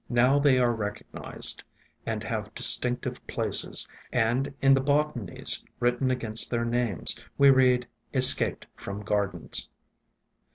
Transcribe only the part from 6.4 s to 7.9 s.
their names, we read,